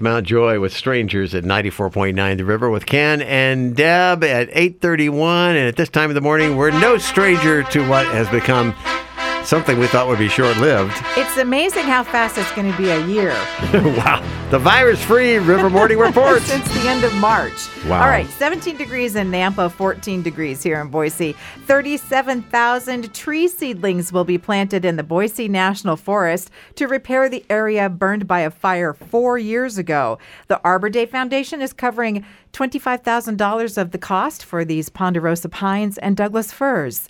Mount 0.00 0.26
Joy 0.26 0.60
with 0.60 0.72
Strangers 0.72 1.34
at 1.34 1.44
94.9 1.44 2.36
The 2.36 2.44
River 2.44 2.70
with 2.70 2.86
Ken 2.86 3.22
and 3.22 3.74
Deb 3.76 4.24
at 4.24 4.48
8:31 4.50 5.56
and 5.56 5.68
at 5.68 5.76
this 5.76 5.88
time 5.88 6.10
of 6.10 6.14
the 6.14 6.20
morning 6.20 6.56
we're 6.56 6.70
no 6.70 6.98
stranger 6.98 7.62
to 7.64 7.88
what 7.88 8.06
has 8.06 8.28
become 8.28 8.74
something 9.44 9.78
we 9.78 9.86
thought 9.86 10.06
would 10.08 10.18
be 10.18 10.28
short-lived. 10.28 10.92
It's 11.16 11.36
amazing 11.38 11.84
how 11.84 12.04
fast 12.04 12.38
it's 12.38 12.50
going 12.52 12.70
to 12.70 12.76
be 12.78 12.90
a 12.90 13.06
year 13.06 13.30
wow. 13.74 14.22
The 14.50 14.58
virus-free 14.58 15.38
River 15.38 15.70
Morning 15.70 15.98
Report. 16.06 16.42
since 16.42 16.66
the 16.74 16.88
end 16.88 17.04
of 17.04 17.14
March. 17.16 17.68
Wow. 17.86 18.02
All 18.02 18.08
right, 18.08 18.26
17 18.30 18.76
degrees 18.76 19.14
in 19.16 19.30
Nampa, 19.30 19.70
14 19.70 20.22
degrees 20.22 20.62
here 20.62 20.80
in 20.80 20.88
Boise. 20.88 21.34
37,000 21.66 23.14
tree 23.14 23.46
seedlings 23.48 24.12
will 24.12 24.24
be 24.24 24.38
planted 24.38 24.84
in 24.84 24.96
the 24.96 25.02
Boise 25.02 25.48
National 25.48 25.96
Forest 25.96 26.50
to 26.74 26.86
repair 26.86 27.28
the 27.28 27.44
area 27.48 27.88
burned 27.88 28.26
by 28.26 28.40
a 28.40 28.50
fire 28.50 28.92
four 28.92 29.38
years 29.38 29.78
ago. 29.78 30.18
The 30.48 30.60
Arbor 30.64 30.90
Day 30.90 31.06
Foundation 31.06 31.62
is 31.62 31.72
covering 31.72 32.24
$25,000 32.52 33.78
of 33.78 33.92
the 33.92 33.98
cost 33.98 34.44
for 34.44 34.64
these 34.64 34.88
ponderosa 34.88 35.48
pines 35.48 35.96
and 35.98 36.16
Douglas 36.16 36.52
firs. 36.52 37.08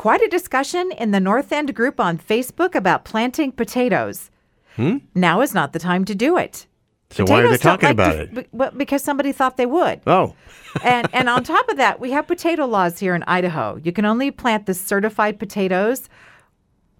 Quite 0.00 0.22
a 0.22 0.28
discussion 0.28 0.92
in 0.92 1.10
the 1.10 1.20
North 1.20 1.52
End 1.52 1.74
group 1.74 2.00
on 2.00 2.16
Facebook 2.16 2.74
about 2.74 3.04
planting 3.04 3.52
potatoes. 3.52 4.30
Hmm? 4.76 4.96
Now 5.14 5.42
is 5.42 5.52
not 5.52 5.74
the 5.74 5.78
time 5.78 6.06
to 6.06 6.14
do 6.14 6.38
it. 6.38 6.66
So 7.10 7.24
why 7.26 7.42
are 7.42 7.50
they 7.50 7.58
talking 7.58 7.88
like 7.88 7.92
about 7.92 8.12
to- 8.12 8.40
it? 8.40 8.48
well, 8.50 8.70
because 8.74 9.02
somebody 9.04 9.30
thought 9.30 9.58
they 9.58 9.66
would. 9.66 10.00
Oh. 10.06 10.34
and 10.82 11.06
and 11.12 11.28
on 11.28 11.44
top 11.44 11.68
of 11.68 11.76
that, 11.76 12.00
we 12.00 12.12
have 12.12 12.26
potato 12.26 12.64
laws 12.64 12.98
here 12.98 13.14
in 13.14 13.22
Idaho. 13.24 13.78
You 13.84 13.92
can 13.92 14.06
only 14.06 14.30
plant 14.30 14.64
the 14.64 14.72
certified 14.72 15.38
potatoes, 15.38 16.08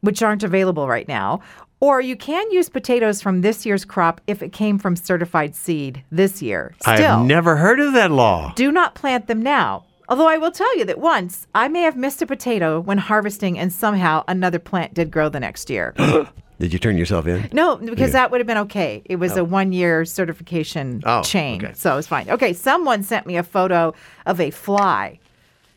which 0.02 0.22
aren't 0.22 0.42
available 0.42 0.86
right 0.86 1.08
now, 1.08 1.40
or 1.80 2.02
you 2.02 2.16
can 2.16 2.50
use 2.50 2.68
potatoes 2.68 3.22
from 3.22 3.40
this 3.40 3.64
year's 3.64 3.86
crop 3.86 4.20
if 4.26 4.42
it 4.42 4.52
came 4.52 4.78
from 4.78 4.94
certified 4.94 5.56
seed 5.56 6.04
this 6.12 6.42
year. 6.42 6.74
Still, 6.82 7.20
I've 7.20 7.24
never 7.24 7.56
heard 7.56 7.80
of 7.80 7.94
that 7.94 8.10
law. 8.10 8.52
do 8.56 8.70
not 8.70 8.94
plant 8.94 9.26
them 9.26 9.40
now. 9.40 9.86
Although 10.10 10.28
I 10.28 10.36
will 10.38 10.50
tell 10.50 10.76
you 10.76 10.84
that 10.86 10.98
once 10.98 11.46
I 11.54 11.68
may 11.68 11.82
have 11.82 11.96
missed 11.96 12.20
a 12.20 12.26
potato 12.26 12.80
when 12.80 12.98
harvesting, 12.98 13.56
and 13.58 13.72
somehow 13.72 14.24
another 14.26 14.58
plant 14.58 14.92
did 14.92 15.10
grow 15.10 15.28
the 15.28 15.40
next 15.40 15.70
year. 15.70 15.94
Did 16.58 16.74
you 16.74 16.78
turn 16.78 16.98
yourself 16.98 17.26
in? 17.26 17.48
No, 17.54 17.76
because 17.76 18.12
that 18.12 18.30
would 18.30 18.38
have 18.38 18.46
been 18.46 18.58
okay. 18.58 19.00
It 19.06 19.16
was 19.16 19.34
a 19.34 19.42
one 19.42 19.72
year 19.72 20.04
certification 20.04 21.00
Oh, 21.06 21.22
chain. 21.22 21.64
okay. 21.64 21.72
So 21.74 21.90
it 21.94 21.96
was 21.96 22.06
fine. 22.06 22.28
Okay, 22.28 22.52
someone 22.52 23.02
sent 23.02 23.26
me 23.26 23.38
a 23.38 23.42
photo 23.42 23.94
of 24.26 24.40
a 24.40 24.50
fly 24.50 25.18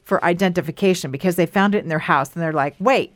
for 0.03 0.21
identification 0.25 1.09
because 1.09 1.37
they 1.37 1.45
found 1.45 1.73
it 1.73 1.83
in 1.83 1.87
their 1.87 1.99
house 1.99 2.33
and 2.33 2.43
they're 2.43 2.51
like, 2.51 2.75
wait, 2.79 3.13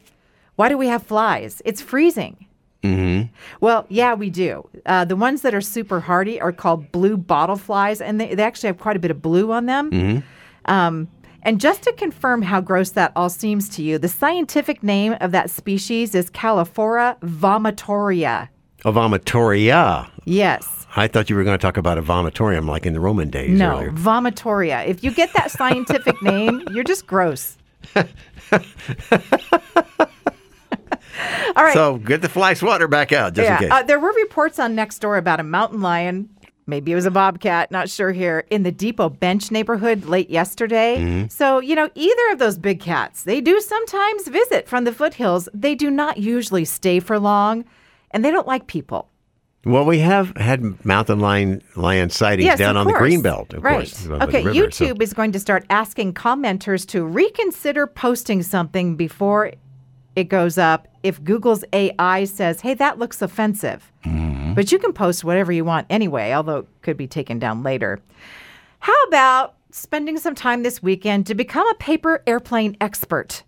why 0.55 0.69
do 0.69 0.77
we 0.77 0.87
have 0.87 1.03
flies? 1.03 1.61
It's 1.65 1.81
freezing. 1.81 2.45
Mm-hmm. 2.83 3.33
Well, 3.59 3.85
yeah, 3.89 4.13
we 4.13 4.29
do. 4.29 4.69
Uh, 4.85 5.03
the 5.03 5.17
ones 5.17 5.41
that 5.41 5.53
are 5.53 5.59
super 5.59 5.99
hardy 5.99 6.39
are 6.39 6.53
called 6.53 6.89
blue 6.93 7.17
bottle 7.17 7.57
flies, 7.57 7.99
and 7.99 8.21
they, 8.21 8.33
they 8.33 8.43
actually 8.43 8.67
have 8.67 8.77
quite 8.77 8.95
a 8.95 8.99
bit 8.99 9.11
of 9.11 9.21
blue 9.21 9.51
on 9.51 9.65
them. 9.65 10.23
Um, 10.67 11.07
and 11.43 11.61
just 11.61 11.83
to 11.83 11.93
confirm 11.93 12.41
how 12.41 12.59
gross 12.61 12.89
that 12.91 13.11
all 13.15 13.29
seems 13.29 13.69
to 13.69 13.83
you, 13.83 13.97
the 13.97 14.07
scientific 14.09 14.83
name 14.83 15.15
of 15.21 15.31
that 15.31 15.49
species 15.49 16.13
is 16.13 16.29
Calliphora 16.29 17.17
vomitoria. 17.21 18.49
A 18.85 18.91
vomitoria. 18.91 20.09
Yes. 20.25 20.85
I 20.95 21.07
thought 21.07 21.29
you 21.29 21.35
were 21.35 21.43
going 21.43 21.57
to 21.57 21.61
talk 21.61 21.77
about 21.77 21.97
a 21.97 22.01
vomitorium 22.01 22.65
like 22.67 22.85
in 22.85 22.93
the 22.93 22.99
Roman 22.99 23.29
days 23.29 23.57
No, 23.57 23.77
earlier. 23.77 23.91
vomitoria. 23.91 24.85
If 24.87 25.03
you 25.03 25.11
get 25.11 25.31
that 25.33 25.51
scientific 25.51 26.21
name, 26.21 26.63
you're 26.71 26.83
just 26.83 27.07
gross. 27.07 27.57
All 31.55 31.63
right. 31.63 31.73
So 31.73 31.97
get 31.97 32.21
the 32.21 32.29
fly 32.29 32.53
swatter 32.53 32.87
back 32.87 33.11
out 33.11 33.33
just 33.33 33.49
in 33.49 33.57
case. 33.57 33.69
Uh, 33.71 33.83
there 33.83 33.99
were 33.99 34.11
reports 34.13 34.59
on 34.59 34.75
Nextdoor 34.75 35.17
about 35.17 35.39
a 35.39 35.43
mountain 35.43 35.81
lion. 35.81 36.29
Maybe 36.69 36.91
it 36.91 36.95
was 36.95 37.05
a 37.05 37.11
bobcat, 37.11 37.71
not 37.71 37.89
sure 37.89 38.11
here, 38.11 38.45
in 38.49 38.63
the 38.63 38.73
Depot 38.73 39.09
Bench 39.09 39.51
neighborhood 39.51 40.03
late 40.05 40.29
yesterday. 40.29 40.97
Mm-hmm. 40.97 41.27
So, 41.29 41.59
you 41.59 41.75
know, 41.75 41.89
either 41.95 42.31
of 42.33 42.39
those 42.39 42.57
big 42.57 42.81
cats, 42.81 43.23
they 43.23 43.39
do 43.39 43.61
sometimes 43.61 44.27
visit 44.27 44.67
from 44.67 44.83
the 44.83 44.91
foothills. 44.91 45.47
They 45.53 45.75
do 45.75 45.89
not 45.89 46.17
usually 46.17 46.65
stay 46.65 46.99
for 46.99 47.19
long, 47.19 47.63
and 48.11 48.23
they 48.25 48.31
don't 48.31 48.45
like 48.47 48.67
people. 48.67 49.07
Well, 49.65 49.85
we 49.85 49.99
have 49.99 50.35
had 50.37 50.85
mountain 50.85 51.19
lion 51.19 51.61
lion 51.75 52.09
sightings 52.09 52.45
Yes, 52.45 52.59
down 52.59 52.77
on 52.77 52.85
the 52.85 52.91
course. 52.93 52.99
green 53.01 53.21
belt, 53.21 53.53
of 53.53 53.63
right. 53.63 53.77
course. 53.77 54.07
Okay, 54.07 54.43
river, 54.43 54.71
so- 54.71 54.85
YouTube 54.85 55.01
is 55.01 55.13
going 55.13 55.31
to 55.31 55.39
start 55.39 55.65
asking 55.69 56.13
commenters 56.13 56.85
to 56.87 57.05
reconsider 57.05 57.87
posting 57.87 58.43
something 58.43 58.95
before 58.95 59.53
it 60.17 60.25
goes 60.25 60.57
up 60.57 60.87
if 61.03 61.23
Google's 61.23 61.63
AI 61.73 62.25
says, 62.25 62.61
hey, 62.61 62.73
that 62.73 62.97
looks 62.99 63.21
offensive. 63.21 63.91
Mm-hmm. 64.05 64.26
But 64.57 64.71
you 64.71 64.79
can 64.79 64.91
post 64.91 65.23
whatever 65.23 65.51
you 65.51 65.63
want 65.63 65.85
anyway, 65.87 66.33
although 66.33 66.57
it 66.57 66.67
could 66.81 66.97
be 66.97 67.05
taken 67.05 67.37
down 67.37 67.61
later. 67.61 67.99
How 68.79 69.03
about 69.03 69.53
spending 69.69 70.17
some 70.17 70.33
time 70.33 70.63
this 70.63 70.81
weekend 70.81 71.27
to 71.27 71.35
become 71.35 71.67
a 71.69 71.75
paper 71.75 72.23
airplane 72.25 72.75
expert? 72.81 73.43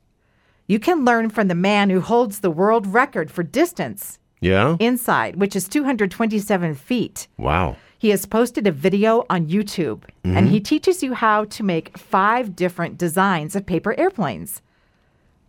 You 0.68 0.78
can 0.80 1.03
learn 1.06 1.31
from 1.31 1.48
the 1.48 1.56
man 1.56 1.90
who 1.90 2.00
holds 2.00 2.42
the 2.42 2.52
world 2.52 2.86
record 2.86 3.31
for 3.31 3.42
distance 3.42 4.19
Yeah. 4.40 4.78
inside, 4.80 5.38
which 5.38 5.56
is 5.56 5.68
227 5.68 6.75
feet. 6.75 7.28
wow. 7.40 7.75
He 7.98 8.12
has 8.12 8.25
posted 8.28 8.68
a 8.68 8.72
video 8.72 9.25
on 9.31 9.48
YouTube 9.48 10.03
and 10.24 10.36
Mm-hmm. 10.36 10.48
he 10.48 10.59
teaches 10.62 11.02
you 11.02 11.16
how 11.16 11.46
to 11.46 11.64
make 11.64 11.98
five 11.98 12.56
different 12.56 13.00
designs 13.00 13.56
of 13.56 13.66
paper 13.66 13.94
airplanes. 14.00 14.62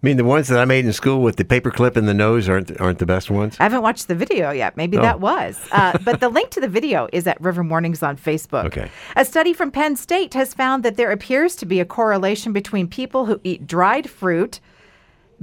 I 0.02 0.06
mean, 0.06 0.16
the 0.16 0.24
ones 0.24 0.48
that 0.48 0.58
I 0.58 0.64
made 0.64 0.86
in 0.86 0.94
school 0.94 1.20
with 1.20 1.36
the 1.36 1.44
paper 1.44 1.70
clip 1.70 1.94
in 1.94 2.06
the 2.06 2.14
nose 2.14 2.48
aren't 2.48 2.80
aren't 2.80 2.98
the 3.00 3.06
best 3.06 3.30
ones. 3.30 3.56
I 3.60 3.64
haven't 3.64 3.82
watched 3.82 4.08
the 4.08 4.14
video 4.14 4.50
yet. 4.50 4.74
Maybe 4.74 4.96
Oh. 4.96 5.02
that 5.02 5.20
was. 5.20 5.60
Uh, 5.72 5.98
but 6.04 6.20
the 6.20 6.30
link 6.30 6.48
to 6.50 6.60
the 6.60 6.68
video 6.68 7.06
is 7.12 7.26
at 7.26 7.38
River 7.40 7.62
Mornings 7.62 8.02
on 8.02 8.16
Facebook. 8.16 8.64
Okay. 8.64 8.90
A 9.16 9.26
study 9.26 9.52
from 9.52 9.70
Penn 9.70 9.96
State 9.96 10.32
has 10.32 10.54
found 10.54 10.82
that 10.84 10.96
there 10.96 11.10
appears 11.10 11.54
to 11.56 11.66
be 11.66 11.80
a 11.80 11.84
correlation 11.84 12.54
between 12.54 12.88
people 12.88 13.26
who 13.26 13.40
eat 13.44 13.66
dried 13.66 14.08
fruit 14.08 14.58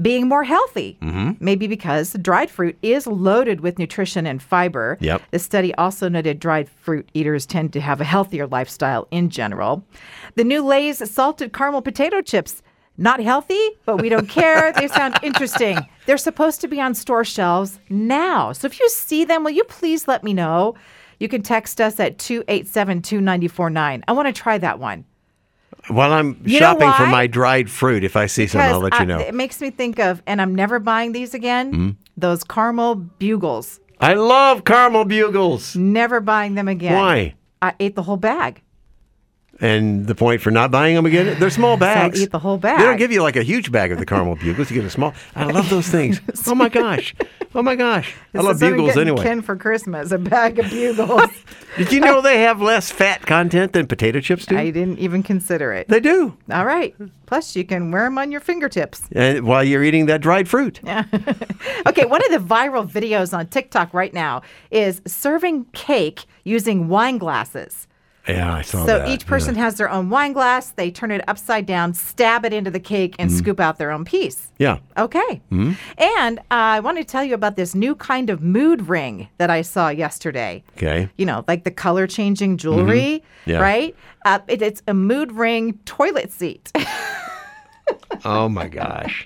being 0.02 0.28
more 0.28 0.44
healthy. 0.44 0.98
Mm-hmm. 1.02 1.32
Maybe 1.40 1.68
because 1.68 2.14
dried 2.22 2.50
fruit 2.50 2.78
is 2.82 3.06
loaded 3.06 3.62
with 3.62 3.78
nutrition 3.78 4.26
and 4.26 4.42
fiber. 4.42 4.98
Yep. 5.02 5.22
The 5.32 5.40
study 5.40 5.74
also 5.76 6.10
noted 6.10 6.40
dried 6.40 6.68
fruit 6.70 7.08
eaters 7.14 7.46
tend 7.46 7.74
to 7.74 7.82
have 7.82 8.02
a 8.02 8.04
healthier 8.06 8.48
lifestyle 8.48 9.08
in 9.12 9.30
general. 9.30 9.84
The 10.36 10.44
new 10.44 10.64
Lay's 10.64 11.08
salted 11.12 11.54
caramel 11.54 11.82
potato 11.84 12.22
chips. 12.22 12.64
Not 12.98 13.20
healthy, 13.20 13.60
but 13.86 14.02
we 14.02 14.10
don't 14.10 14.28
care. 14.28 14.72
they 14.74 14.88
sound 14.88 15.20
interesting. 15.24 15.78
They're 16.08 16.18
supposed 16.18 16.62
to 16.62 16.68
be 16.68 16.82
on 16.82 16.96
store 16.96 17.24
shelves 17.24 17.80
now. 17.90 18.52
So 18.54 18.66
if 18.66 18.80
you 18.80 18.90
see 18.90 19.24
them, 19.24 19.44
will 19.44 19.52
you 19.52 19.64
please 19.66 20.08
let 20.08 20.24
me 20.24 20.34
know? 20.34 20.76
You 21.20 21.28
can 21.28 21.42
text 21.44 21.80
us 21.82 22.00
at 22.00 22.18
287 22.18 23.02
2949. 23.04 24.04
I 24.08 24.12
want 24.12 24.28
to 24.28 24.34
try 24.34 24.58
that 24.58 24.80
one. 24.80 25.06
While 25.90 26.12
I'm 26.12 26.42
You 26.44 26.58
shopping 26.60 26.92
for 26.94 27.08
my 27.08 27.28
dried 27.28 27.70
fruit, 27.70 28.04
if 28.04 28.16
I 28.16 28.26
see 28.26 28.48
some, 28.48 28.62
I'll 28.62 28.80
let 28.80 28.94
I- 28.94 29.00
you 29.02 29.06
know. 29.06 29.20
it 29.20 29.34
makes 29.36 29.62
me 29.62 29.70
think 29.70 30.00
of, 30.00 30.22
and 30.28 30.42
I'm 30.42 30.54
never 30.56 30.80
buying 30.80 31.12
these 31.14 31.34
again, 31.34 31.72
Mm-hmm. 31.72 31.90
those 32.18 32.44
caramel 32.44 32.96
bugles. 32.96 33.80
I 34.00 34.14
love 34.16 34.64
caramel 34.66 35.06
bugles. 35.06 35.76
Never 35.76 36.20
buying 36.20 36.56
them 36.56 36.68
again. 36.68 36.94
Why? 36.94 37.36
I 37.62 37.74
ate 37.80 37.96
the 37.96 38.04
whole 38.04 38.18
bag. 38.18 38.62
And 39.60 40.06
the 40.06 40.14
point 40.16 40.42
for 40.42 40.52
not 40.52 40.70
buying 40.70 40.96
them 40.96 41.06
again, 41.06 41.40
they're 41.40 41.50
small 41.62 41.78
bags. 41.78 42.22
eat 42.22 42.32
the 42.32 42.40
whole 42.40 42.58
bag. 42.58 42.78
They 42.80 42.86
don't 42.86 42.98
give 42.98 43.12
you 43.12 43.24
like 43.24 43.36
a 43.36 43.44
huge 43.44 43.72
bag 43.72 43.92
of 43.92 43.98
the 44.00 44.06
caramel 44.06 44.36
bugles. 44.42 44.70
You 44.70 44.78
get 44.78 44.86
a 44.86 44.90
small. 44.90 45.14
I 45.36 45.46
love 45.46 45.70
those 45.70 45.88
things. 45.88 46.22
Oh 46.50 46.56
my 46.56 46.70
gosh. 46.70 47.14
Oh 47.56 47.62
my 47.62 47.76
gosh. 47.76 48.14
I 48.34 48.38
This 48.38 48.44
love 48.46 48.56
is 48.58 48.62
what 48.62 48.68
I'm 48.68 48.74
bugles 48.78 48.88
getting 48.94 49.08
anyway. 49.10 49.24
Ken 49.24 49.42
for 49.42 49.56
Christmas, 49.58 50.12
a 50.12 50.18
bag 50.18 50.60
of 50.60 50.70
bugles. 50.70 51.30
Did 51.78 51.92
you 51.92 52.00
know 52.00 52.22
they 52.22 52.42
have 52.42 52.62
less 52.62 52.90
fat 52.92 53.26
content 53.26 53.74
than 53.74 53.86
potato 53.88 54.20
chips 54.22 54.46
do? 54.46 54.58
I 54.58 54.70
didn't 54.70 55.00
even 55.00 55.24
consider 55.24 55.74
it. 55.74 55.88
They 55.90 56.00
do. 56.00 56.38
All 56.52 56.66
right. 56.66 56.96
Plus, 57.26 57.56
you 57.56 57.66
can 57.66 57.92
wear 57.92 58.04
them 58.06 58.18
on 58.18 58.32
your 58.32 58.40
fingertips. 58.40 59.02
And 59.12 59.46
while 59.46 59.64
you're 59.64 59.84
eating 59.84 60.06
that 60.06 60.22
dried 60.22 60.48
fruit. 60.48 60.80
Yeah. 60.84 61.04
Okay, 61.86 62.06
one 62.06 62.24
of 62.26 62.32
the 62.32 62.38
viral 62.56 62.90
videos 62.90 63.38
on 63.38 63.48
TikTok 63.48 63.94
right 63.94 64.14
now 64.14 64.42
is 64.72 65.02
serving 65.06 65.66
cake 65.74 66.26
using 66.44 66.88
wine 66.88 67.18
glasses. 67.18 67.88
Yeah, 68.28 68.54
I 68.56 68.62
saw 68.62 68.80
So 68.80 68.86
that. 69.00 69.08
So 69.08 69.14
each 69.14 69.26
person 69.26 69.56
has 69.56 69.76
their 69.76 69.90
own 69.90 70.10
wine 70.10 70.34
glass. 70.34 70.72
They 70.72 70.92
turn 70.92 71.12
it 71.12 71.24
upside 71.28 71.66
down, 71.66 71.94
stab 71.94 72.44
it 72.46 72.52
into 72.54 72.70
the 72.72 72.80
cake, 72.80 73.16
and 73.20 73.30
Mm-hmm. 73.30 73.38
scoop 73.40 73.60
out 73.60 73.78
their 73.78 73.92
own 73.92 74.04
piece. 74.06 74.52
Yeah. 74.58 74.80
Okay. 74.98 75.42
And 75.98 76.40
uh, 76.40 76.42
I 76.50 76.80
want 76.82 76.98
to 76.98 77.04
tell 77.04 77.24
you 77.24 77.34
about 77.36 77.56
this 77.56 77.74
new 77.76 77.96
kind 77.96 78.30
of 78.30 78.42
mood 78.42 78.88
ring 78.90 79.28
that 79.38 79.50
I 79.50 79.62
saw 79.62 79.90
yesterday. 79.90 80.64
Okay. 80.78 81.10
You 81.18 81.26
know, 81.26 81.46
like 81.48 81.64
the 81.64 81.72
color 81.72 82.08
changing 82.08 82.58
jewelry, 82.58 83.24
Mm-hmm. 83.46 83.50
Yeah. 83.52 83.60
right? 83.60 83.96
Uh, 84.26 84.40
it, 84.48 84.62
it's 84.62 84.82
a 84.88 84.94
mood 84.94 85.32
ring 85.32 85.80
toilet 85.86 86.32
seat. 86.32 86.72
Oh 88.26 88.50
my 88.50 88.68
gosh. 88.68 89.26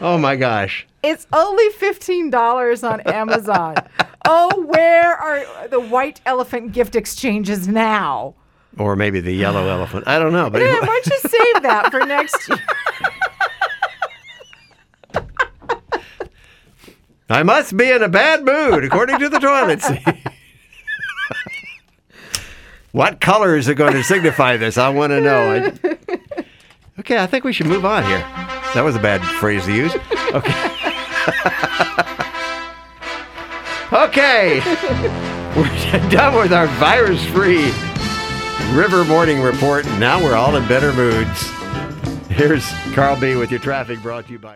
Oh 0.00 0.18
my 0.18 0.34
gosh. 0.36 0.86
it's 1.02 1.26
only 1.32 1.68
$15 1.70 2.90
on 2.90 3.00
Amazon. 3.02 3.76
oh, 4.26 4.64
where 4.66 5.14
are 5.16 5.68
the 5.68 5.80
white 5.80 6.20
elephant 6.26 6.72
gift 6.72 6.94
exchanges 6.96 7.66
now? 7.68 8.34
Or 8.78 8.94
maybe 8.96 9.20
the 9.20 9.32
yellow 9.34 9.68
elephant. 9.68 10.04
I 10.06 10.18
don't 10.18 10.32
know. 10.32 10.50
But 10.50 10.60
Yeah, 10.62 10.80
why 10.80 10.86
don't 10.86 11.06
you 11.06 11.18
save 11.30 11.62
that 11.62 11.90
for 11.90 12.00
next 12.04 12.48
year? 12.48 12.58
I 17.28 17.42
must 17.42 17.76
be 17.76 17.90
in 17.90 18.02
a 18.02 18.08
bad 18.08 18.44
mood, 18.44 18.84
according 18.84 19.18
to 19.18 19.28
the 19.28 19.38
toilet 19.38 19.82
seat. 19.82 20.02
What 22.92 23.20
color 23.20 23.56
is 23.56 23.68
it 23.68 23.74
going 23.74 23.92
to 23.92 24.02
signify 24.02 24.56
this? 24.56 24.78
I 24.78 24.88
want 24.88 25.10
to 25.10 25.20
know. 25.20 25.70
I- 25.84 26.44
okay, 27.00 27.18
I 27.18 27.26
think 27.26 27.44
we 27.44 27.52
should 27.52 27.66
move 27.66 27.84
on 27.84 28.02
here. 28.04 28.20
That 28.72 28.80
was 28.84 28.96
a 28.96 28.98
bad 28.98 29.20
phrase 29.38 29.66
to 29.66 29.74
use. 29.74 29.94
Okay. 30.32 30.70
okay. 33.92 34.60
We're 35.56 36.10
done 36.10 36.34
with 36.34 36.52
our 36.52 36.66
virus 36.78 37.24
free 37.26 37.72
River 38.76 39.04
Morning 39.04 39.40
Report. 39.40 39.86
Now 39.98 40.22
we're 40.22 40.34
all 40.34 40.54
in 40.56 40.68
better 40.68 40.92
moods. 40.92 41.50
Here's 42.28 42.68
Carl 42.94 43.18
B 43.18 43.36
with 43.36 43.50
your 43.50 43.60
traffic 43.60 44.02
brought 44.02 44.26
to 44.26 44.32
you 44.32 44.38
by. 44.38 44.54